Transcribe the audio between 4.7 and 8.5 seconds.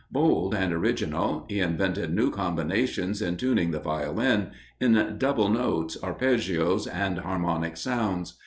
in double notes, arpeggios, and harmonic sounds.